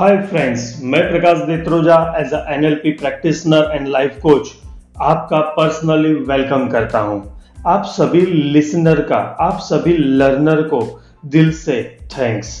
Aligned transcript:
हाय 0.00 0.16
friends 0.18 0.62
मैं 0.82 1.00
Prakash 1.10 1.38
Detroja 1.38 1.96
as 2.18 2.32
N 2.34 2.64
L 2.64 2.74
P 2.74 2.90
practitioner 2.90 3.70
and 3.72 3.88
life 3.88 4.16
coach 4.22 4.52
आपका 5.02 5.40
personally 5.56 6.12
welcome 6.28 6.66
करता 6.68 6.98
हूँ। 6.98 7.18
आप 7.66 7.84
सभी 7.86 8.20
लिसनर 8.20 9.00
का, 9.00 9.16
आप 9.16 9.58
सभी 9.58 9.96
लर्नर 9.98 10.62
को 10.62 10.80
दिल 11.26 11.52
से 11.52 11.98
थैंक्स 12.16 12.54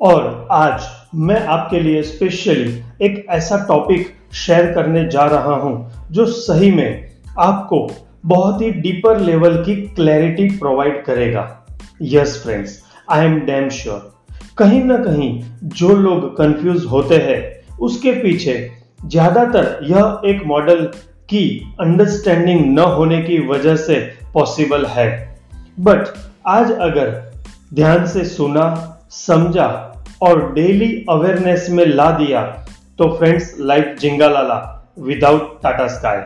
और 0.00 0.48
आज 0.52 0.86
मैं 1.14 1.40
आपके 1.46 1.80
लिए 1.80 2.02
स्पेशली 2.02 2.82
एक 3.02 3.24
ऐसा 3.30 3.64
टॉपिक 3.68 4.08
शेयर 4.34 4.72
करने 4.72 5.06
जा 5.08 5.26
रहा 5.26 5.54
हूँ, 5.56 6.08
जो 6.10 6.26
सही 6.26 6.70
में 6.70 7.10
आपको 7.38 7.88
बहुत 8.26 8.62
ही 8.62 8.70
डीपर 8.80 9.20
लेवल 9.20 9.62
की 9.64 9.76
क्लैरिटी 9.76 10.48
प्रोवाइड 10.58 11.04
करेगा। 11.04 11.46
Yes 12.02 12.42
friends 12.44 12.82
I 13.10 13.26
am 13.26 13.40
damn 13.40 13.68
sure 13.68 14.13
कहीं 14.58 14.82
ना 14.84 14.96
कहीं 14.96 15.30
जो 15.64 15.94
लोग 15.94 16.36
कंफ्यूज 16.36 16.84
होते 16.84 17.14
हैं, 17.14 17.78
उसके 17.78 18.12
पीछे 18.12 18.70
ज़्यादातर 19.06 19.78
यह 19.82 20.20
एक 20.24 20.42
मॉडल 20.46 20.84
की 21.28 21.74
अंडरस्टैंडिंग 21.80 22.60
न 22.74 22.78
होने 22.78 23.20
की 23.22 23.38
वजह 23.48 23.76
से 23.76 23.98
पॉसिबल 24.34 24.86
है। 24.86 25.08
बट 25.78 26.14
आज 26.46 26.70
अगर 26.72 27.10
ध्यान 27.74 28.06
से 28.06 28.24
सुना, 28.24 28.66
समझा 29.10 29.68
और 30.22 30.52
डेली 30.52 31.04
अवेयरनेस 31.10 31.66
में 31.70 31.84
ला 31.86 32.10
दिया 32.10 32.42
तो 32.98 33.08
फ्रेंड्स 33.16 33.54
लाइफ 33.60 33.96
जिंगालाला 34.00 34.60
विदाउट 34.98 35.60
टाटा 35.62 35.86
स्काई 35.86 36.20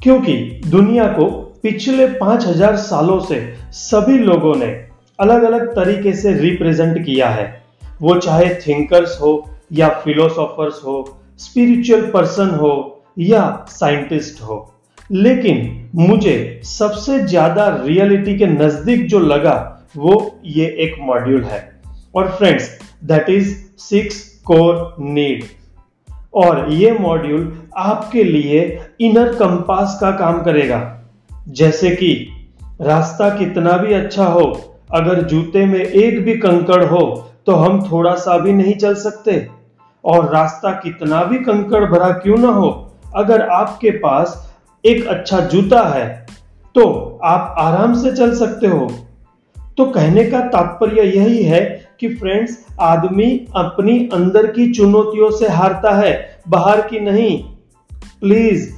क्योंकि 0.00 0.60
दुनिया 0.66 1.06
को 1.12 1.26
पिछले 1.62 2.06
पाँच 2.06 2.46
हज़ार 2.46 2.76
सालों 2.76 3.20
से 3.20 3.46
सभी 3.72 4.18
लोगों 4.18 4.54
ने 4.56 4.87
अलग 5.18 5.42
अलग 5.42 5.68
तरीके 5.76 6.12
से 6.12 6.32
रिप्रेजेंट 6.32 7.04
किया 7.04 7.28
है। 7.28 7.46
वो 8.02 8.14
चाहे 8.16 8.54
थिंकर्स 8.56 9.20
हो 9.20 9.32
या 9.72 9.88
फिलोसोफर्स 10.04 10.80
हो 10.84 10.96
स्पिरिचुअल 11.38 12.10
पर्सन 12.10 12.50
हो 12.50 12.74
या 13.18 13.42
साइंटिस्ट 13.68 14.42
हो। 14.42 14.74
लेकिन 15.10 15.90
मुझे 15.94 16.60
सबसे 16.64 17.18
ज़्यादा 17.18 17.68
रियलिटी 17.84 18.36
के 18.38 18.46
नज़दीक 18.46 19.06
जो 19.08 19.18
लगा, 19.18 19.86
वो 19.96 20.40
ये 20.44 20.66
एक 20.80 20.96
मॉड्यूल 21.00 21.42
है। 21.44 21.60
और 22.14 22.30
friends 22.30 22.70
that 23.04 23.30
is 23.30 23.54
six 23.78 24.22
core 24.44 24.96
need 25.00 25.44
और 26.34 26.66
ये 26.72 26.92
मॉड्यूल 26.92 27.52
आपके 27.76 28.24
लिए 28.24 28.60
इनर 29.00 29.32
कंपास 29.34 29.98
का 30.00 30.10
काम 30.10 30.42
करेगा। 30.42 30.80
जैसे 31.48 31.90
कि 31.90 32.12
रास्ता 32.82 33.28
कितना 33.38 33.76
भी 33.76 33.94
अच्छा 33.94 34.26
हो 34.26 34.44
अगर 34.90 35.22
जूते 35.22 35.64
में 35.66 35.80
एक 35.80 36.24
भी 36.24 36.36
कंकड़ 36.36 36.84
हो 36.84 37.00
तो 37.46 37.54
हम 37.54 37.80
थोड़ा 37.82 38.14
सा 38.14 38.36
भी 38.38 38.52
नहीं 38.52 38.74
चल 38.74 38.94
सकते। 38.94 39.46
और 40.04 40.28
रास्ता 40.32 40.70
कितना 40.74 41.22
भी 41.24 41.38
कंकड़ 41.38 41.84
भरा 41.84 42.10
क्यों 42.14 42.36
ना 42.36 42.48
हो, 42.48 42.70
अगर 43.16 43.42
आपके 43.42 43.90
पास 43.90 44.54
एक 44.84 45.06
अच्छा 45.06 45.40
जूता 45.40 45.82
है 45.88 46.26
तो 46.74 46.86
आप 47.24 47.54
आराम 47.58 47.94
से 48.02 48.12
चल 48.12 48.34
सकते 48.34 48.66
हो। 48.66 48.86
तो 49.76 49.84
कहने 49.84 50.24
का 50.24 50.40
तात्पर्य 50.40 51.02
यही 51.02 51.42
है 51.42 51.60
कि 52.00 52.08
फ्रेंड्स 52.08 52.58
आदमी 52.80 53.30
अपनी 53.56 53.98
अंदर 54.12 54.46
की 54.46 54.72
चुनौतियों 54.72 55.30
से 55.30 55.48
हारता 55.48 55.94
है, 55.94 56.40
बाहर 56.48 56.80
की 56.80 57.00
नहीं। 57.00 57.38
प्लीज़ 58.20 58.68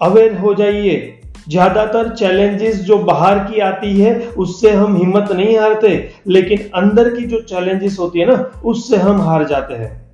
अवेयर 0.00 0.36
हो 0.38 0.54
जाइए। 0.54 1.19
ज़्यादातर 1.48 2.08
चैलेंजेस 2.14 2.76
जो 2.76 2.98
बाहर 2.98 3.38
की 3.38 3.60
आती 3.60 4.00
है, 4.00 4.18
उससे 4.28 4.70
हम 4.70 4.96
हिम्मत 4.96 5.32
नहीं 5.32 5.58
हारते, 5.58 6.10
लेकिन 6.26 6.58
अंदर 6.74 7.08
की 7.16 7.26
जो 7.26 7.40
चैलेंजेस 7.40 7.96
होती 7.98 8.18
है 8.20 8.26
ना, 8.26 8.50
उससे 8.64 8.96
हम 8.96 9.20
हार 9.20 9.46
जाते 9.46 9.74
हैं। 9.74 10.10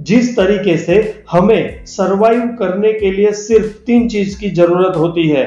जिस 0.00 0.36
तरीके 0.36 0.76
से 0.76 1.24
हमें 1.30 1.84
सरवाइव 1.86 2.40
करने 2.58 2.92
के 2.92 3.10
लिए 3.10 3.32
सिर्फ़ 3.32 3.66
तीन 3.86 4.08
चीज़ 4.08 4.38
की 4.38 4.50
ज़रूरत 4.50 4.96
होती 4.96 5.28
है, 5.28 5.44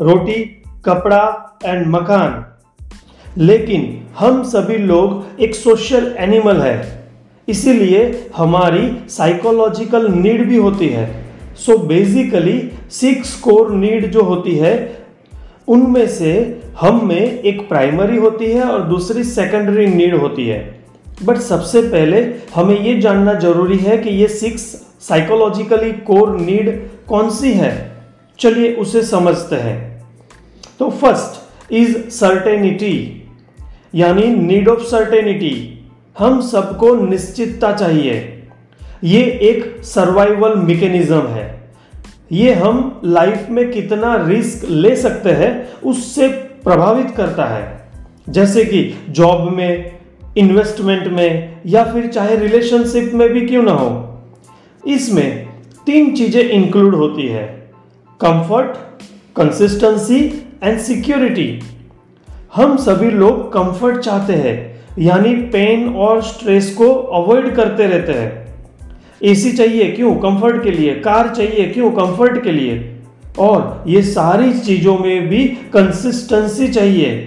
रोटी, 0.00 0.44
कपड़ा 0.84 1.58
एंड 1.64 1.86
मकान। 1.86 2.44
लेकिन 3.38 4.06
हम 4.18 4.42
सभी 4.42 4.76
लोग 4.76 5.40
एक 5.40 5.54
सोशल 5.54 6.14
एनिमल 6.18 6.56
है, 6.56 7.06
इसीलिए 7.48 8.28
हमारी 8.36 8.90
साइकोलॉजिकल 9.08 10.10
नीड 10.12 10.48
भी 10.48 10.56
होती 10.56 10.88
है। 10.88 11.19
So 11.66 11.78
basically 11.78 12.70
six 12.90 13.40
core 13.40 13.70
need 13.70 14.10
जो 14.10 14.22
होती 14.22 14.56
है, 14.56 15.02
उनमें 15.68 16.08
से 16.08 16.62
हम 16.80 17.08
में 17.08 17.38
एक 17.38 17.68
प्राइमरी 17.68 18.16
होती 18.16 18.44
है 18.44 18.62
और 18.62 18.82
दूसरी 18.82 19.24
सेकेंडरी 19.24 19.86
नीड 19.86 20.14
होती 20.14 20.48
है। 20.48 20.84
बट 21.24 21.36
सबसे 21.36 21.82
पहले 21.82 22.34
हमें 22.54 22.80
ये 22.80 23.00
जानना 23.00 23.34
ज़रूरी 23.34 23.78
है 23.78 23.98
कि 23.98 24.10
ये 24.10 24.28
सिक्स 24.28 24.86
साइकोलॉजिकली 25.00 25.92
कोर 25.92 26.40
नीड 26.40 26.88
कौन 27.08 27.30
सी 27.30 27.52
है। 27.52 27.96
चलिए 28.38 28.74
उसे 28.74 29.02
समझते 29.02 29.56
हैं। 29.56 30.04
तो 30.78 30.90
फ़र्स्ट 30.90 31.72
इज़ 31.72 32.08
सर्टेनिटी 32.08 33.28
यानी 33.94 34.26
नीड 34.26 34.68
ऑफ़ 34.68 34.80
सर्टेनिटी 34.80 35.84
हम 36.18 36.40
सबको 36.40 36.94
निश्चितता 36.94 37.72
चाहिए। 37.72 38.39
ये 39.04 39.20
एक 39.20 39.84
सर्वाइवल 39.84 40.54
मेकेनिज्म 40.54 41.26
है। 41.26 41.60
ये 42.32 42.52
हम 42.54 43.00
लाइफ 43.04 43.46
में 43.50 43.72
कितना 43.72 44.14
रिस्क 44.28 44.68
ले 44.68 44.96
सकते 44.96 45.30
हैं, 45.30 45.68
उससे 45.80 46.28
प्रभावित 46.64 47.10
करता 47.10 47.44
है। 47.44 47.88
जैसे 48.28 48.64
कि 48.64 49.04
जॉब 49.08 49.50
में 49.52 49.98
इन्वेस्टमेंट 50.36 51.06
में, 51.06 51.60
या 51.66 51.84
फिर 51.84 52.06
चाहे 52.06 52.36
रिलेशनशिप 52.36 53.14
में 53.14 53.28
भी 53.28 53.46
क्यों 53.46 53.62
ना 53.62 53.72
हो। 53.72 54.22
इसमें 54.86 55.48
तीन 55.86 56.14
चीज़ें 56.16 56.42
इंक्लूड 56.42 56.94
होती 56.94 57.26
है। 57.28 57.46
कंफर्ट 58.20 58.76
कंसिस्टेंसी 59.36 60.48
एंड 60.64 60.78
सिक्योरिटी 60.78 61.60
हम 62.54 62.76
सभी 62.76 63.10
लोग 63.10 63.52
कंफर्ट 63.52 63.98
चाहते 63.98 64.32
हैं, 64.32 64.84
यानी 64.98 65.34
पेन 65.34 65.88
और 65.88 66.22
स्ट्रेस 66.22 66.74
को 66.74 66.94
अवॉइड 66.94 67.54
करते 67.54 67.86
रहते 67.86 68.12
हैं। 68.12 68.49
एसी 69.24 69.52
चाहिए 69.52 69.92
क्यों? 69.92 70.14
कंफर्ट 70.14 70.64
के 70.64 70.70
लिए। 70.70 70.94
कार 70.94 71.28
चाहिए 71.28 71.66
क्यों? 71.66 71.90
कंफर्ट 71.90 72.44
के 72.44 72.52
लिए। 72.52 72.96
और 73.38 73.84
ये 73.86 74.02
सारी 74.02 74.58
चीज़ों 74.58 74.98
में 74.98 75.28
भी 75.28 75.44
कंसिस्टेंसी 75.48 76.68
चाहिए। 76.68 77.24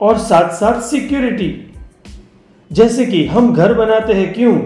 और 0.00 0.18
साथ 0.18 0.48
साथ 0.48 0.80
सिक्योरिटी 0.80 1.72
जैसे 2.72 3.06
कि 3.06 3.26
हम 3.26 3.54
घर 3.54 3.74
बनाते 3.74 4.12
हैं 4.12 4.34
क्यों? 4.34 4.62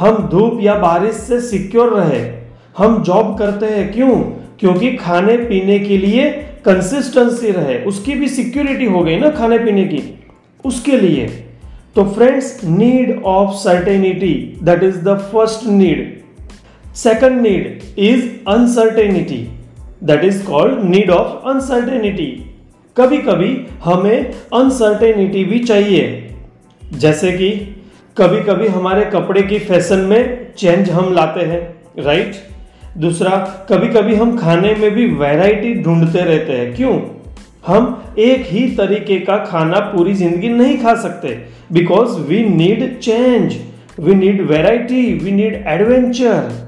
हम 0.00 0.28
धूप 0.28 0.58
या 0.62 0.74
बारिश 0.74 1.14
से 1.14 1.40
सिक्योर 1.40 2.00
रहे। 2.00 2.32
हम 2.78 3.02
जॉब 3.02 3.38
करते 3.38 3.66
हैं 3.66 3.92
क्यों? 3.92 4.14
क्योंकि 4.60 4.96
खाने 4.96 5.36
पीने 5.36 5.78
के 5.78 5.98
लिए 5.98 6.30
कंसिस्टेंसी 6.64 7.50
रहे। 7.50 7.84
उसकी 7.84 8.14
भी 8.14 8.28
सिक्योरिटी 8.28 8.84
हो 8.84 9.00
गई 9.00 9.18
ना 9.18 9.30
खाने 9.30 9.58
पीने 9.58 9.84
की। 9.84 10.18
उसके 10.64 10.96
लिए। 10.96 11.26
तो 11.94 12.04
friends 12.04 12.60
need 12.64 13.22
of 13.22 13.50
certainty 13.50 14.60
that 14.62 14.82
is 14.82 14.96
the 14.96 15.08
first 15.08 15.68
need 15.68 16.15
second 16.96 17.40
need 17.40 17.82
is 18.00 18.22
uncertainty 18.48 19.38
that 20.04 20.24
is 20.24 20.44
called 20.44 20.84
need 20.84 21.10
of 21.10 21.48
uncertainty 21.48 22.28
कभी 22.96 23.18
कभी 23.18 23.50
हमें 23.84 24.32
अनसर्टेनिटी 24.54 25.44
भी 25.44 25.58
चाहिए। 25.60 26.06
जैसे 26.82 27.32
कि 27.32 27.50
कभी 28.16 28.40
कभी 28.42 28.68
हमारे 28.68 29.04
कपड़े 29.10 29.42
की 29.42 29.58
फ़ैशन 29.58 29.98
में 30.10 30.52
चेंज 30.54 30.90
हम 30.90 31.12
लाते 31.14 31.40
हैं 31.42 31.60
राइट 31.98 32.34
दूसरा, 32.98 33.30
कभी 33.70 33.88
कभी 33.94 34.14
हम 34.14 34.36
खाने 34.38 34.74
में 34.74 34.90
भी 34.90 35.06
वैरायटी 35.14 35.74
ढूंढते 35.82 36.20
रहते 36.20 36.52
हैं। 36.52 36.74
क्यों? 36.76 36.98
हम 37.66 38.14
एक 38.18 38.46
ही 38.46 38.68
तरीके 38.76 39.18
का 39.20 39.36
खाना 39.44 39.78
पूरी 39.92 40.14
ज़िंदगी 40.14 40.48
नहीं 40.50 40.76
खा 40.78 40.94
सकते। 41.02 41.38
Because 41.72 42.20
we 42.28 42.44
need 42.46 42.98
change 43.00 43.56
we 43.98 44.14
need 44.14 44.40
variety 44.48 45.12
we 45.14 45.32
need 45.32 45.64
adventure 45.68 46.64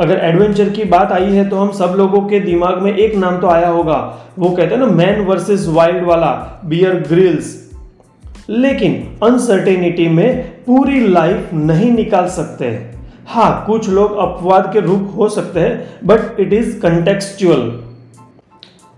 अगर 0.00 0.18
एडवेंचर 0.18 0.68
की 0.68 0.84
बात 0.84 1.12
आई 1.12 1.32
है 1.32 1.48
तो 1.48 1.56
हम 1.56 1.70
सब 1.72 1.94
लोगों 1.96 2.20
के 2.22 2.40
दिमाग 2.40 2.82
में 2.82 2.92
एक 2.92 3.14
नाम 3.16 3.40
तो 3.40 3.46
आया 3.46 3.68
होगा। 3.68 3.96
वो 4.38 4.50
कहते 4.50 4.74
हैं 4.74 4.80
ना 4.80 4.86
मैन 4.86 5.20
वर्सेस 5.20 5.66
वाइल्ड 5.68 6.04
वाला 6.04 6.30
बियर 6.64 6.94
ग्रिल्स 7.08 7.56
लेकिन 8.50 8.92
अनसर्टेनिटी 9.22 10.08
में 10.08 10.42
पूरी 10.66 11.00
लाइफ 11.08 11.50
नहीं 11.54 11.90
निकाल 11.92 12.28
सकते 12.28 12.68
हाँ। 13.26 13.64
कुछ 13.66 13.88
लोग 13.88 14.16
अपवाद 14.16 14.70
के 14.72 14.80
रूप 14.80 15.12
हो 15.16 15.28
सकते 15.28 15.60
हैं 15.60 16.06
but 16.06 16.40
it 16.40 16.52
is 16.52 16.78
contextual 16.80 17.60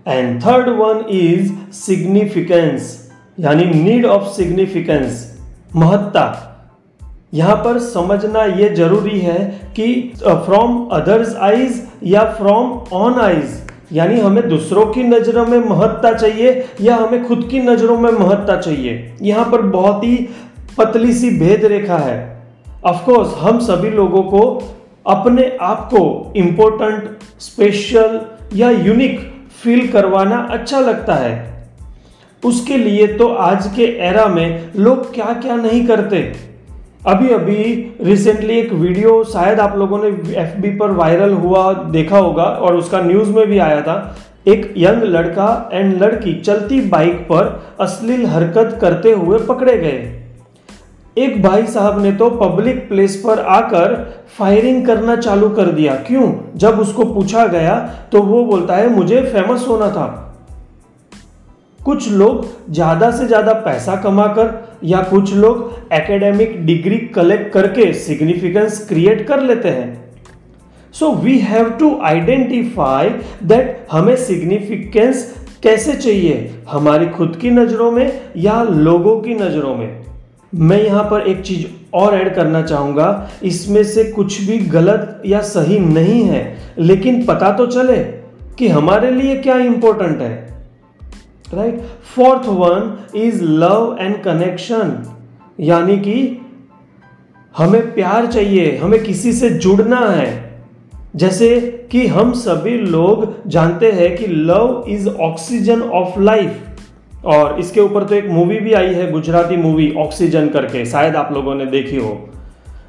and 0.07 0.41
third 0.43 0.69
one 0.69 1.03
is 1.09 1.51
significance 1.75 2.95
यानी 3.39 3.65
नीड 3.83 4.05
ऑफ़ 4.05 4.29
सिग्निफिकेंस 4.35 5.27
महत्ता। 5.75 6.23
यहाँ 7.33 7.55
पर 7.55 7.79
समझना 7.79 8.43
ये 8.43 8.69
ज़रूरी 8.69 9.19
है 9.19 9.39
कि 9.75 10.13
फ्रॉम 10.25 10.85
अदर्स 10.91 11.35
आईज 11.35 11.87
या 12.03 12.23
फ्रॉम 12.31 12.71
ऑन 12.93 13.19
आईज 13.21 13.59
यानी 13.93 14.19
हमें 14.19 14.49
दूसरों 14.49 14.85
की 14.85 15.03
नज़रों 15.03 15.45
में 15.45 15.57
महत्ता 15.59 16.13
चाहिए 16.13 16.65
या 16.81 16.95
हमें 16.95 17.27
खुद 17.27 17.47
की 17.51 17.59
नज़रों 17.59 17.97
में 17.97 18.11
महत्ता 18.11 18.55
चाहिए। 18.57 19.13
यहाँ 19.21 19.45
पर 19.51 19.61
बहुत 19.61 20.03
ही 20.03 20.15
पतली 20.77 21.13
सी 21.13 21.29
भेद 21.39 21.65
रेखा 21.65 21.97
है। 21.97 22.19
ऑफ़ 22.85 23.03
कोर्स 23.05 23.33
हम 23.37 23.59
सभी 23.59 23.89
लोगों 23.89 24.23
को 24.23 24.41
अपने 25.07 25.57
आप 25.61 25.89
को 25.93 26.33
इम्पोर्टेंट 26.35 27.17
स्पेशल 27.39 28.19
या 28.55 28.69
यूनिक 28.69 29.19
फील 29.63 29.87
करवाना 29.87 30.47
अच्छा 30.51 30.79
लगता 30.79 31.15
है। 31.15 31.33
उसके 32.43 32.77
लिए 32.77 33.07
तो 33.07 33.27
आज 33.27 33.73
के 33.75 33.83
एरा 34.07 34.25
में 34.27 34.71
लोग 34.75 35.13
क्या 35.13 35.33
क्या 35.33 35.55
नहीं 35.55 35.85
करते? 35.87 36.50
अभी 37.01 37.29
अभी 37.29 37.63
रिसेंटली 38.01 38.53
एक 38.53 38.73
वीडियो 38.73 39.23
शायद 39.23 39.59
आप 39.59 39.77
लोगों 39.77 39.99
ने 39.99 40.09
FB 40.41 40.77
पर 40.79 40.91
वायरल 40.91 41.31
हुआ, 41.33 41.73
देखा 41.73 42.17
होगा, 42.17 42.43
और 42.43 42.75
उसका 42.75 42.99
न्यूज़ 43.01 43.29
में 43.29 43.47
भी 43.47 43.57
आया 43.57 43.81
था। 43.81 43.95
एक 44.47 44.73
यंग 44.77 45.03
लड़का 45.05 45.69
एंड 45.73 46.01
लड़की 46.03 46.33
चलती 46.41 46.81
बाइक 46.89 47.25
पर 47.31 47.75
अश्लील 47.81 48.25
हरकत 48.25 48.77
करते 48.81 49.11
हुए 49.13 49.39
पकड़े 49.39 49.77
गए। 49.77 50.21
एक 51.17 51.41
भाई 51.43 51.65
साहब 51.67 52.01
ने 52.01 52.11
तो 52.11 52.29
पब्लिक 52.37 52.87
प्लेस 52.89 53.21
पर 53.25 53.39
आकर 53.49 53.95
फायरिंग 54.37 54.85
करना 54.85 55.15
चालू 55.17 55.49
कर 55.49 55.71
दिया। 55.71 55.95
क्यों? 56.07 56.31
जब 56.55 56.79
उसको 56.79 57.05
पूछा 57.05 57.45
गया 57.49 57.77
तो 58.11 58.21
वो 58.21 58.45
बोलता 58.45 58.75
है, 58.75 58.89
मुझे 58.89 59.21
फ़ेमस 59.23 59.65
होना 59.67 59.89
था। 59.89 60.27
कुछ 61.79 62.11
लोग 62.11 62.45
ज़्यादा 62.71 63.09
से 63.11 63.25
ज़्यादा 63.27 63.53
पैसा 63.61 63.95
कमाकर 63.95 64.59
या 64.83 65.01
कुछ 65.01 65.33
लोग 65.33 65.93
एकेडमिक 65.93 66.65
डिग्री 66.65 66.97
कलेक्ट 66.97 67.51
करके 67.53 67.91
सिग्निफिकेंस 67.93 68.87
क्रिएट 68.87 69.27
कर 69.27 69.41
लेते 69.41 69.69
हैं। 69.69 69.89
So 70.93 71.11
we 71.13 71.37
have 71.39 71.69
to 71.69 71.99
identify 72.03 73.09
that 73.43 73.87
हमें 73.91 74.15
सिग्निफिकेंस 74.15 75.25
कैसे 75.63 75.93
चाहिए? 75.93 76.51
हमारी 76.69 77.07
खुद 77.07 77.37
की 77.41 77.49
नज़रों 77.49 77.91
में 77.91 78.21
या 78.37 78.61
लोगों 78.63 79.19
की 79.21 79.33
नज़रों 79.33 79.75
में? 79.75 80.01
मैं 80.53 80.81
यहाँ 80.83 81.03
पर 81.03 81.21
एक 81.21 81.41
चीज़ 81.41 81.65
और 81.93 82.15
ऐड 82.15 82.33
करना 82.35 82.61
चाहूँगा। 82.61 83.29
इसमें 83.43 83.83
से 83.83 84.03
कुछ 84.03 84.41
भी 84.41 84.57
गलत 84.57 85.21
या 85.25 85.41
सही 85.41 85.79
नहीं 85.79 86.23
है, 86.23 86.57
लेकिन 86.79 87.25
पता 87.25 87.51
तो 87.51 87.65
चले 87.67 87.97
कि 88.57 88.67
हमारे 88.67 89.11
लिए 89.11 89.35
क्या 89.35 89.57
इंपॉर्टेंट 89.57 90.21
है। 90.21 90.50
Right 91.53 91.81
fourth 92.15 92.47
one 92.47 93.17
is 93.17 93.43
love 93.43 93.97
and 93.99 94.21
connection 94.23 94.97
यानी 95.59 95.97
कि 95.97 96.15
हमें 97.57 97.93
प्यार 97.93 98.27
चाहिए 98.27 98.75
हमें 98.77 99.03
किसी 99.03 99.33
से 99.33 99.49
जुड़ना 99.49 99.99
है। 99.99 100.29
जैसे 101.15 101.59
कि 101.91 102.05
हम 102.07 102.31
सभी 102.33 102.77
लोग 102.77 103.25
जानते 103.47 103.91
हैं 103.91 104.15
कि 104.17 104.27
love 104.27 104.85
is 104.89 105.09
oxygen 105.09 105.81
of 105.81 106.19
life 106.19 107.25
और 107.25 107.59
इसके 107.59 107.81
ऊपर 107.81 108.03
तो 108.03 108.15
एक 108.15 108.29
मूवी 108.29 108.59
भी 108.59 108.73
आई 108.73 108.93
है 108.93 109.11
गुजराती 109.11 109.57
मूवी 109.57 109.93
ऑक्सीजन 109.97 110.47
करके। 110.49 110.85
शायद 110.85 111.15
आप 111.15 111.33
लोगों 111.33 111.55
ने 111.55 111.65
देखी 111.65 111.97
हो। 111.97 112.17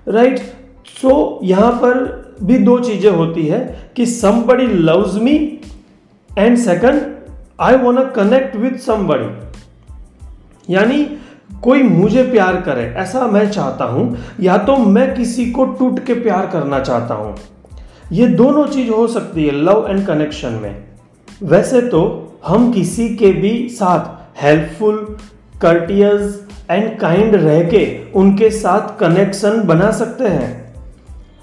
राइट 0.09 0.39
right? 0.39 0.51
सो 1.01 1.09
so, 1.09 1.49
यहाँ 1.49 1.73
पर 1.73 2.37
भी 2.43 2.59
दो 2.59 2.79
चीज़ें 2.79 3.11
होती 3.11 3.47
है 3.47 3.61
कि 3.97 4.07
somebody 4.07 4.67
loves 4.67 5.17
me 5.23 5.35
and 6.39 6.57
second 6.59 7.01
I 7.61 7.77
want 7.77 8.13
connect 8.15 8.57
with 8.57 8.79
somebody 8.79 10.75
यानी 10.75 11.05
कोई 11.63 11.83
मुझे 11.83 12.23
प्यार 12.23 12.61
करे, 12.61 12.83
ऐसा 12.83 13.27
मैं 13.27 13.51
चाहता 13.51 13.85
हूँ, 13.85 14.17
या 14.41 14.57
तो 14.59 14.77
मैं 14.77 15.15
किसी 15.15 15.51
को 15.51 15.65
टूट 15.65 16.05
के 16.07 16.15
प्यार 16.15 16.47
करना 16.47 16.81
चाहता 16.81 17.15
हूँ। 17.15 17.35
ये 18.13 18.27
दोनों 18.27 18.67
चीज़ 18.67 18.91
हो 18.91 19.07
सकती 19.07 19.47
है 19.47 19.53
लव 19.53 19.87
एंड 19.91 20.07
कनेक्शन 20.07 20.53
में। 20.53 20.85
वैसे 21.43 21.81
तो 21.81 22.03
हम 22.47 22.73
किसी 22.73 23.09
के 23.17 23.33
भी 23.33 23.69
साथ 23.69 24.43
हेल्पफुल 24.43 25.17
कर्टियस 25.63 26.49
एंड 26.71 26.99
काइंड 26.99 27.35
रह 27.35 27.63
के 27.71 28.13
उनके 28.13 28.51
साथ 28.51 28.99
कनेक्शन 28.99 29.63
बना 29.63 29.91
सकते 29.91 30.25
हैं। 30.25 30.62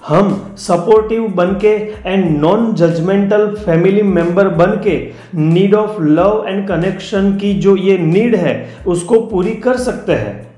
हम 0.08 0.54
सपोर्टिव 0.58 1.28
बन 1.28 1.46
के 1.46 1.68
and 2.06 2.40
non 2.40 2.74
judgmental 2.74 3.46
family 3.46 4.02
member 4.02 4.48
बन 4.48 4.80
के 4.84 5.12
need 5.34 5.74
of 5.74 6.02
love 6.02 6.44
and 6.48 6.68
connection 6.68 7.36
की 7.36 7.54
जो 7.54 7.76
ये 7.76 7.98
नीड 7.98 8.36
है, 8.36 8.76
उसको 8.86 9.20
पूरी 9.20 9.50
कर 9.50 9.76
सकते 9.76 10.12
हैं। 10.12 10.54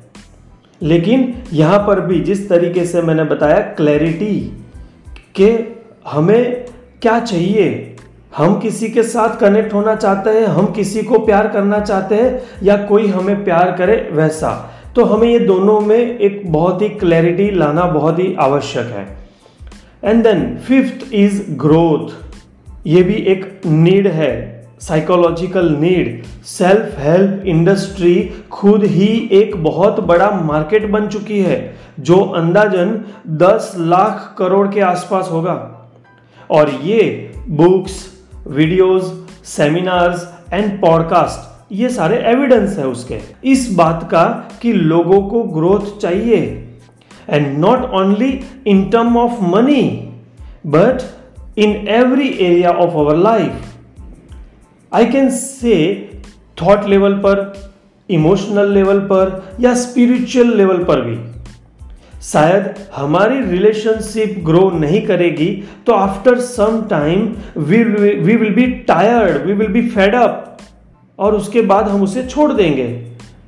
लेकिन 0.83 1.35
यहाँ 1.53 1.79
पर 1.79 2.01
भी 2.01 2.21
जिस 2.21 2.49
तरीके 2.49 2.85
से 2.85 3.03
मैंने 3.03 3.25
बताया 3.25 3.59
क्लैरिटी 3.59 4.63
के 5.35 5.59
हमें 6.09 6.65
क्या 7.03 7.21
चाहिए? 7.21 7.97
हम 8.37 8.61
किसी 8.61 8.89
के 8.89 9.03
साथ 9.03 9.37
कनेक्ट 9.37 9.75
होना 9.75 9.95
चाहते 9.95 10.31
हैं, 10.31 10.47
हम 10.47 10.67
किसी 10.67 11.03
को 11.03 11.19
प्यार 11.19 11.49
करना 11.49 11.81
चाहते 11.81 12.15
हैं, 12.15 12.43
या 12.63 12.77
कोई 12.77 13.07
हमें 13.07 13.45
प्यार 13.45 13.73
करे 13.79 14.09
वैसा? 14.13 14.75
तो 14.97 15.05
हमें 15.05 15.29
ये 15.29 15.39
दोनों 15.39 15.81
में 15.81 16.19
एक 16.19 16.53
बहुत 16.53 16.83
ही 16.83 16.89
क्लैरिटी 16.89 17.51
लाना 17.51 17.85
बहुत 17.85 18.19
ही 18.19 18.35
आवश्यक 18.35 18.87
है। 18.87 19.22
And 20.05 20.23
then 20.23 20.57
fifth 20.57 21.15
is 21.15 21.51
growth 21.51 22.33
ये 22.87 23.03
भी 23.03 23.15
एक 23.15 23.61
नीड 23.67 24.07
है 24.07 24.63
psychological 24.81 25.77
need 25.81 26.23
self 26.45 26.99
help 26.99 27.47
industry 27.47 28.31
खुद 28.51 28.85
ही 28.85 29.29
एक 29.33 29.57
बहुत 29.57 30.01
बड़ा 30.01 30.31
मार्केट 30.31 30.91
बन 30.91 31.07
चुकी 31.07 31.41
है, 31.41 31.77
जो 32.01 32.17
अंदाजन 32.17 33.05
10 33.29 33.75
लाख 33.79 34.35
करोड़ 34.39 34.69
के 34.69 34.81
आसपास 34.81 35.29
होगा। 35.33 35.91
और 36.51 36.71
ये 36.71 37.33
books 37.49 38.07
videos 38.47 39.29
seminars 39.45 40.35
and 40.53 40.81
podcast 40.81 41.73
ये 41.73 41.89
सारे 41.89 42.17
एविडेंस 42.17 42.79
है 42.79 42.87
उसके। 42.87 43.19
इस 43.45 43.75
बात 43.75 44.09
का 44.11 44.51
कि 44.63 44.73
लोगों 44.73 45.23
को 45.23 45.43
ग्रोथ 45.43 46.01
चाहिए। 46.01 46.62
And 47.29 47.59
not 47.59 47.91
only 47.91 48.41
in 48.67 48.91
term 48.91 49.17
of 49.17 49.43
money 49.43 50.09
but 50.67 51.03
in 51.59 51.89
every 51.89 52.29
area 52.29 52.71
of 52.71 52.95
our 52.95 53.17
life 53.17 53.53
I 54.95 55.07
can 55.07 55.31
say 55.31 56.11
thought 56.63 56.87
level 56.87 57.13
पर 57.13 57.71
इमोशनल 58.11 58.73
लेवल 58.73 58.99
पर 58.99 59.49
या 59.61 59.75
स्पिरिचुअल 59.75 60.57
लेवल 60.57 60.79
पर 60.79 61.01
भी 61.01 61.33
शायद 62.23 62.75
हमारी 62.97 63.41
रिलेशनशिप 63.41 64.37
ग्रो 64.39 64.71
नहीं 64.71 65.03
करेगी 65.03 65.65
तो 65.87 65.93
after 65.93 66.39
some 66.39 66.83
time 66.91 67.35
we 67.57 67.85
we 67.85 68.37
will 68.37 68.55
be 68.55 68.67
tired 68.67 69.47
we 69.47 69.53
will 69.53 69.69
be 69.69 69.89
fed 69.89 70.15
up 70.15 70.59
और 71.19 71.35
उसके 71.35 71.63
बाद 71.63 71.89
हम 71.89 72.03
उसे 72.03 72.23
छोड़ 72.23 72.53
देंगे। 72.53 73.03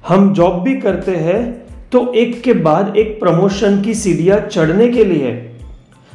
हम 0.09 0.33
जॉब 0.33 0.63
भी 0.63 0.77
करते 0.77 1.17
हैं 1.17 1.64
तो 1.95 2.13
एक 2.13 2.43
के 2.43 2.53
बाद 2.53 2.97
एक 2.97 3.21
प्रमोशन 3.21 3.83
की 3.83 3.95
सीढ़ियाँ 3.95 4.41
चढ़ने 4.41 4.89
के 4.89 5.05
लिए। 5.05 5.51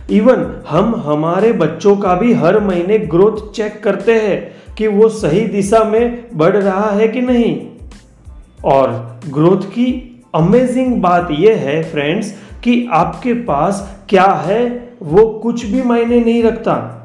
इवन 0.09 0.63
हम 0.69 0.95
हमारे 0.95 1.51
बच्चों 1.53 1.97
का 1.97 2.15
भी 2.15 2.33
हर 2.33 2.59
महीने 2.59 2.97
ग्रोथ 2.99 3.53
चेक 3.53 3.83
करते 3.83 4.13
हैं 4.13 4.75
कि 4.75 4.87
वो 4.87 5.09
सही 5.09 5.41
दिशा 5.41 5.83
में 5.83 6.27
बढ़ 6.33 6.57
रहा 6.57 6.89
है 6.89 7.07
कि 7.07 7.21
नहीं। 7.21 7.67
और 8.65 9.19
ग्रोथ 9.29 9.61
की 9.61 10.21
अमेजिंग 10.35 11.01
बात 11.01 11.27
यह 11.31 11.57
है 11.57 11.83
फ्रेंड्स 11.83 12.33
कि 12.63 12.87
आपके 12.91 13.33
पास 13.33 14.05
क्या 14.09 14.43
है 14.45 14.89
वो 15.01 15.25
कुछ 15.43 15.65
भी 15.65 15.81
मायने 15.81 16.19
नहीं 16.19 16.43
रखता। 16.43 17.03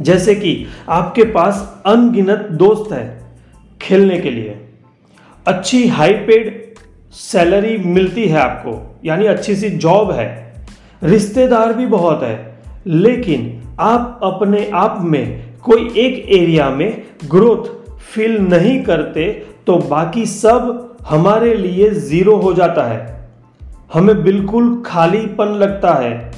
जैसे 0.00 0.34
कि 0.34 0.66
आपके 0.88 1.24
पास 1.24 1.82
अनगिनत 1.86 2.48
दोस्त 2.50 2.92
है 2.92 3.20
खेलने 3.82 4.18
के 4.18 4.30
लिए। 4.30 4.58
अच्छी 5.46 5.88
हाई 5.88 6.12
पेड 6.12 6.57
सैलरी 7.12 7.76
मिलती 7.78 8.26
है 8.28 8.38
आपको, 8.38 9.00
यानी 9.04 9.26
अच्छी 9.26 9.54
सी 9.56 9.70
जॉब 9.70 10.10
है। 10.10 10.54
रिश्तेदार 11.02 11.72
भी 11.72 11.86
बहुत 11.86 12.22
है, 12.22 12.58
लेकिन 12.86 13.60
आप 13.80 14.20
अपने 14.22 14.70
आप 14.74 14.98
में 15.02 15.42
कोई 15.64 15.88
एक 15.96 16.28
एरिया 16.30 16.68
में 16.70 17.02
ग्रोथ 17.30 17.96
फील 17.96 18.38
नहीं 18.38 18.82
करते 18.82 19.24
तो 19.66 19.76
बाकी 19.78 20.26
सब 20.26 20.96
हमारे 21.08 21.54
लिए 21.54 21.90
ज़ीरो 21.90 22.36
हो 22.36 22.52
जाता 22.54 22.84
है। 22.84 23.30
हमें 23.94 24.22
बिल्कुल 24.24 24.82
खालीपन 24.86 25.54
लगता 25.54 25.94
है। 25.94 26.30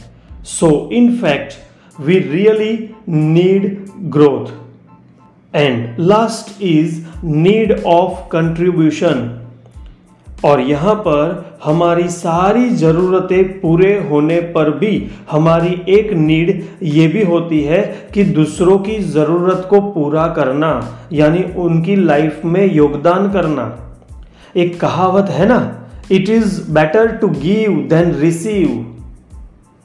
So 0.45 0.89
in 0.93 1.17
fact 1.17 2.01
we 2.01 2.19
really 2.19 2.95
need 3.09 3.85
growth 4.01 5.57
and 5.57 5.97
last 6.01 6.63
is 6.63 7.05
need 7.25 7.83
of 7.87 8.29
contribution 8.29 9.40
और 10.45 10.61
यहाँ 10.61 10.95
पर 10.97 11.59
हमारी 11.65 12.09
सारी 12.09 12.69
ज़रूरतें 12.77 13.61
पूरे 13.61 13.93
होने 14.09 14.41
पर 14.53 14.71
भी 14.79 14.93
हमारी 15.31 15.73
एक 15.89 16.13
नीड 16.13 16.51
ये 16.85 17.07
भी 17.09 17.23
होती 17.25 17.61
है 17.63 17.83
कि 18.15 18.25
दूसरों 18.31 18.79
की 18.79 18.99
ज़रूरत 19.09 19.67
को 19.71 19.81
पूरा 19.93 20.27
करना, 20.29 20.71
यानी 21.13 21.43
उनकी 21.59 21.97
लाइफ 21.97 22.41
में 22.45 22.65
योगदान 22.67 23.31
करना। 23.33 23.67
एक 24.57 24.81
कहावत 24.81 25.29
है 25.31 25.47
ना 25.49 25.61
it 26.11 26.29
is 26.29 26.61
better 26.73 27.17
to 27.17 27.29
give 27.29 27.77
than 27.91 28.15
receive 28.15 28.87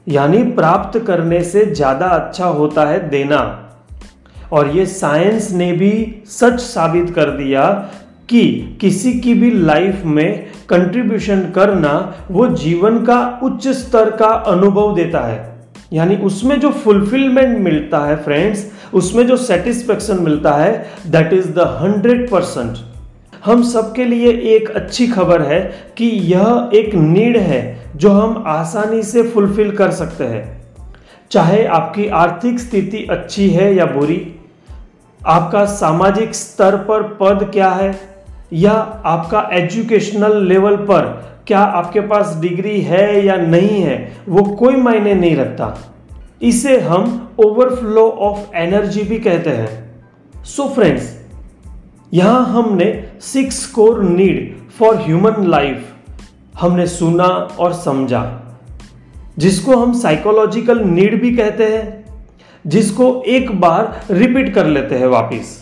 यानी 0.07 0.41
प्राप्त 0.53 0.97
करने 1.00 1.43
से 1.43 1.65
ज़्यादा 1.65 2.07
अच्छा 2.07 2.45
होता 2.47 2.85
है 2.85 3.07
देना। 3.09 3.41
और 4.53 4.69
ये 4.69 4.85
साइंस 4.85 5.51
ने 5.53 5.71
भी 5.74 5.93
सच 6.29 6.59
साबित 6.62 7.13
कर 7.15 7.29
दिया 7.38 7.63
कि 8.29 8.77
किसी 8.82 9.13
की 9.13 9.34
भी 9.34 9.51
लाइफ 9.51 10.03
में 10.05 10.46
कंट्रीब्यूशन 10.70 11.41
करना 11.55 11.91
वो 12.32 12.48
जीवन 12.48 12.98
का 13.03 13.39
उच्च 13.44 13.67
स्तर 13.67 14.10
का 14.10 14.27
अनुभव 14.27 14.96
देता 14.96 15.20
है। 15.20 15.53
यानी 15.94 16.15
उसमें 16.15 16.60
जो 16.60 16.70
फुलफिलमेंट 16.70 17.58
मिलता 17.60 18.00
है 18.00 18.15
फ्रेंड्स 18.24 18.65
उसमें 18.94 19.25
जो 19.27 19.38
सेटिस्फेक्शन 19.38 20.20
मिलता 20.20 20.53
है 20.53 20.72
that 21.08 21.34
is 21.34 21.50
the 21.50 21.60
hundred 21.82 22.29
percent 22.29 22.77
हम 23.46 23.63
सबके 23.63 24.05
लिए 24.05 24.32
एक 24.55 24.70
अच्छी 24.70 25.08
खबर 25.08 25.41
है 25.41 25.60
कि 25.98 26.05
यह 26.05 26.70
एक 26.74 26.96
नीड 26.96 27.38
है 27.38 27.62
जो 27.96 28.10
हम 28.10 28.44
आसानी 28.48 29.03
से 29.03 29.24
फुलफिल 29.24 29.72
कर 29.72 29.91
सकते 29.91 30.24
हैं। 30.24 30.44
चाहे 31.32 31.65
आपकी 31.65 32.08
आर्थिक 32.08 32.60
स्थिति 32.60 33.05
अच्छी 33.10 33.50
है 33.50 33.74
या 33.75 33.86
बुरी, 33.86 34.36
आपका 35.22 35.65
सामाजिक 35.65 36.36
स्तर 36.36 36.75
पर 36.75 37.03
पद 37.22 37.50
क्या 37.53 37.70
है 37.70 38.14
या 38.55 38.71
आपका 39.05 39.50
एजुकेशनल 39.53 40.38
लेवल 40.43 40.75
पर 40.75 41.05
क्या 41.47 41.59
आपके 41.59 42.00
पास 42.01 42.35
डिग्री 42.41 42.79
है 42.81 43.25
या 43.25 43.35
नहीं 43.38 43.81
है, 43.81 44.17
वो 44.29 44.43
कोई 44.43 44.75
मायने 44.75 45.13
नहीं 45.13 45.35
रखता। 45.35 45.77
इसे 46.41 46.79
हम 46.79 47.35
ओवरफ्लो 47.39 48.09
ऑफ़ 48.09 48.55
एनर्जी 48.55 49.01
भी 49.01 49.19
कहते 49.19 49.50
हैं। 49.50 50.43
सो 50.43 50.67
फ्रेंड्स 50.67 51.13
यहाँ 52.13 52.45
हमने 52.45 52.88
six 53.24 53.65
core 53.65 54.03
need 54.03 54.55
for 54.71 54.95
human 54.97 55.45
life 55.47 55.85
हमने 56.59 56.88
सुना 56.88 57.25
और 57.59 57.74
समझा, 57.74 58.24
जिसको 59.38 59.75
हम 59.75 59.93
साइकोलॉजिकल 59.93 60.79
नीड 60.79 61.21
भी 61.21 61.35
कहते 61.35 61.67
हैं, 61.67 62.05
जिसको 62.65 63.24
एक 63.27 63.51
बार 63.62 64.01
रिपीट 64.12 64.53
कर 64.53 64.65
लेते 64.65 64.95
हैं 64.95 65.07
वापिस। 65.07 65.55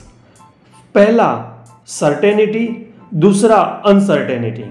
पहला 0.95 1.49
सर्टेनिटी 1.87 2.82
दूसरा 3.15 3.57
अनसर्टेनिटी 3.85 4.63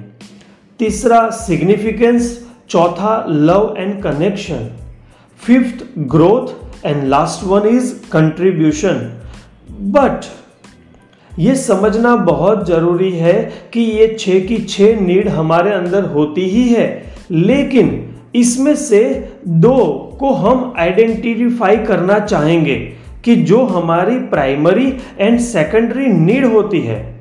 तीसरा 0.78 1.30
सिग्निफिकेंस 1.30 2.48
चौथा 2.70 3.24
love 3.28 3.74
and 3.78 4.02
connection 4.02 4.68
fifth 5.40 5.84
growth 5.98 6.86
and 6.86 7.04
last 7.04 7.44
one 7.44 7.68
is 7.68 7.92
contribution 8.12 9.20
but 9.80 10.24
ये 11.38 11.54
समझना 11.54 12.16
बहुत 12.16 12.66
ज़रूरी 12.66 13.10
है 13.10 13.52
कि 13.72 13.80
ये 13.80 14.16
छह 14.20 14.40
की 14.40 14.58
छह 14.58 15.00
नीड 15.00 15.28
हमारे 15.28 15.72
अंदर 15.72 16.04
होती 16.04 16.48
ही 16.48 16.68
है। 16.68 17.04
लेकिन 17.30 18.14
इसमें 18.34 18.74
से 18.76 19.30
दो 19.48 19.86
को 20.20 20.32
हम 20.32 20.72
आइडेंटिफाई 20.76 21.76
करना 21.76 22.18
चाहेंगे 22.18 22.76
कि 23.24 23.36
जो 23.36 23.64
हमारी 23.64 24.18
प्राइमरी 24.18 24.92
एंड 25.18 25.40
सेकेंडरी 25.40 26.06
नीड 26.06 26.44
होती 26.44 26.80
है। 26.80 27.11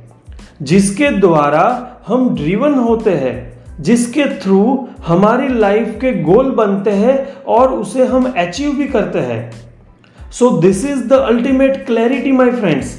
जिसके 0.62 1.10
द्वारा 1.12 1.64
हम 2.08 2.30
ड्रीवन 2.36 2.74
होते 2.76 3.12
हैं, 3.12 3.36
जिसके 3.82 4.26
थ्रू 4.40 4.88
हमारी 5.08 5.48
लाइफ 5.50 5.98
के 6.02 6.12
गोल 6.24 6.52
बनते 6.52 6.92
हैं 6.92 7.44
और 7.50 7.74
उसे 7.74 8.06
हम 8.06 8.32
अचीव 8.38 8.72
भी 8.72 8.86
करते 8.88 9.20
हैं। 9.22 9.52
So 10.32 10.50
this 10.60 10.86
is 10.86 11.04
the 11.08 11.14
ultimate 11.14 11.86
clarity 11.86 12.32
my 12.32 12.52
friends 12.52 12.96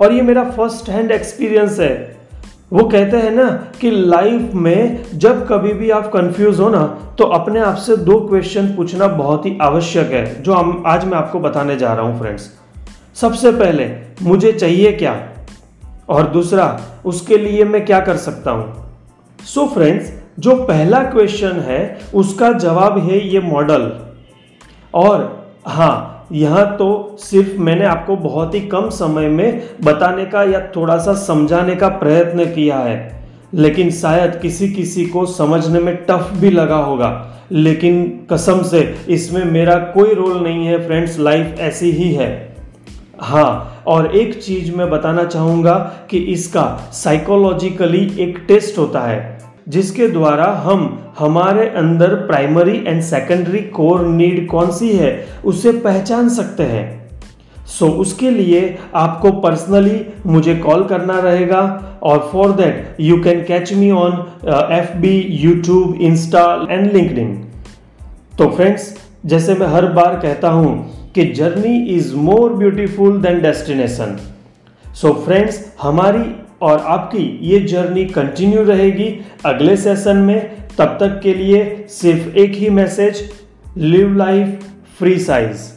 और 0.00 0.12
ये 0.12 0.22
मेरा 0.22 0.44
फ़र्स्ट 0.50 0.88
हैंड 0.90 1.10
एक्सपीरियंस 1.10 1.78
है। 1.80 2.18
वो 2.72 2.84
कहते 2.84 3.16
हैं 3.16 3.30
ना 3.30 3.48
कि 3.80 3.90
लाइफ 3.90 4.50
में 4.54 5.04
जब 5.14 5.46
कभी 5.48 5.72
भी 5.74 5.90
आप 5.90 6.10
कंफ्यूज 6.12 6.60
हो 6.60 6.68
ना 6.70 6.82
तो 7.18 7.24
अपने 7.36 7.60
आप 7.60 7.76
से 7.76 7.96
दो 7.98 8.20
क्वेश्चन 8.20 8.66
पूछना 8.76 9.06
बहुत 9.08 9.46
ही 9.46 9.56
आवश्यक 9.62 10.12
है, 10.12 10.42
जो 10.42 10.52
हम 10.52 10.82
आज 10.86 11.04
मैं 11.04 11.18
आपको 11.18 11.40
बताने 11.40 11.76
जा 11.76 11.92
रहा 11.92 12.06
हूँ 12.06 12.18
फ्रेंड्स 12.20 12.50
सबसे 13.16 13.52
पहले, 13.52 13.90
मुझे 14.22 14.52
चाहिए 14.52 14.92
क्या? 14.92 15.14
और 16.10 16.28
दूसरा, 16.28 16.80
उसके 17.04 17.36
लिए 17.38 17.64
मैं 17.64 17.84
क्या 17.86 18.00
कर 18.00 18.16
सकता 18.16 18.50
हूँ? 18.50 18.86
सो 19.40 19.66
फ्रेंड्स 19.66 20.12
जो 20.38 20.54
पहला 20.56 21.02
क्वेश्चन 21.02 21.60
है, 21.60 21.98
उसका 22.14 22.52
जवाब 22.52 22.98
है 22.98 23.26
ये 23.28 23.40
मॉडल 23.40 23.90
और 24.94 25.28
हाँ 25.66 26.26
यहाँ 26.32 26.64
तो 26.76 27.16
सिर्फ़ 27.20 27.58
मैंने 27.58 27.84
आपको 27.84 28.16
बहुत 28.16 28.54
ही 28.54 28.60
कम 28.60 28.88
समय 28.88 29.28
में 29.28 29.62
बताने 29.84 30.24
का 30.24 30.42
या 30.42 30.60
थोड़ा 30.76 30.98
सा 30.98 31.14
समझाने 31.16 31.74
का 31.76 31.88
प्रयत्न 31.88 32.44
किया 32.44 32.78
है, 32.78 33.24
लेकिन 33.54 33.90
शायद 33.90 34.38
किसी 34.42 34.68
किसी 34.68 35.06
को 35.06 35.24
समझने 35.26 35.80
में 35.80 35.94
टफ 36.06 36.30
भी 36.34 36.50
लगा 36.50 36.76
होगा। 36.76 37.26
लेकिन 37.52 38.04
कसम 38.32 38.62
से, 38.62 38.80
इसमें 39.08 39.44
मेरा 39.44 39.76
कोई 39.94 40.14
रोल 40.14 40.42
नहीं 40.42 40.66
है 40.66 40.86
फ्रेंड्स 40.86 41.18
लाइफ 41.18 41.58
ऐसी 41.60 41.90
ही 41.90 42.12
है। 42.14 42.49
हाँ 43.22 43.82
और 43.86 44.14
एक 44.16 44.42
चीज़ 44.42 44.70
मैं 44.72 44.88
बताना 44.90 45.24
चाहूँगा 45.24 45.74
कि 46.10 46.18
इसका 46.32 46.64
साइकोलॉजिकली 46.92 48.04
एक 48.18 48.38
टेस्ट 48.48 48.78
होता 48.78 49.00
है 49.00 49.38
जिसके 49.68 50.08
द्वारा 50.08 50.46
हम 50.64 50.86
हमारे 51.18 51.68
अंदर 51.76 52.14
primary 52.26 52.76
and 52.86 53.02
secondary 53.02 53.58
core 53.74 54.06
need 54.06 54.46
कौन 54.48 54.70
सी 54.70 54.88
है 54.92 55.12
उसे 55.44 55.72
पहचान 55.72 56.28
सकते 56.28 56.62
हैं। 56.62 56.86
सो 57.66 57.86
so, 57.86 57.92
उसके 57.92 58.30
लिए 58.30 58.78
आपको 58.94 59.30
पर्सनली 59.32 60.00
मुझे 60.26 60.54
कॉल 60.56 60.84
करना 60.84 61.18
रहेगा 61.20 61.60
और 62.02 62.28
for 62.32 62.52
that 62.52 62.96
you 63.00 63.22
can 63.22 63.42
catch 63.44 63.72
me 63.72 63.90
on 63.90 64.12
F 64.72 64.96
B 64.98 65.16
YouTube 65.40 66.00
Insta 66.00 66.44
and 66.70 66.92
LinkedIn 66.92 67.34
तो 68.38 68.48
फ्रेंड्स 68.50 68.94
जैसे 69.26 69.54
मैं 69.54 69.66
हर 69.66 69.86
बार 69.92 70.18
कहता 70.20 70.48
हूँ 70.48 70.99
कि 71.14 71.24
journey 71.32 71.76
is 71.94 72.14
more 72.16 72.52
beautiful 72.52 73.20
than 73.22 73.40
destination. 73.42 74.16
So 74.94 75.12
friends 75.24 75.64
हमारी 75.82 76.24
और 76.62 76.78
आपकी 76.88 77.24
ये 77.42 77.60
जर्नी 77.66 78.04
कंटिन्यू 78.06 78.62
रहेगी 78.64 79.08
अगले 79.46 79.76
सेशन 79.76 80.16
में। 80.16 80.40
तब 80.78 80.96
तक 81.00 81.20
के 81.22 81.34
लिए 81.34 81.64
सिर्फ़ 81.90 82.36
एक 82.38 82.52
ही 82.54 82.70
message 82.70 83.28
live 83.76 84.16
life 84.16 84.64
free 84.98 85.18
size 85.20 85.68